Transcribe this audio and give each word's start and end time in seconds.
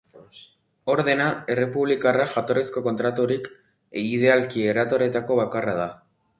Ordena 0.93 1.27
errepublikarra 1.55 2.25
jatorrizko 2.33 2.83
kontratutik 2.89 3.53
idealki 4.07 4.67
eratorritako 4.75 5.41
bakarra 5.45 5.81
da. 5.85 5.91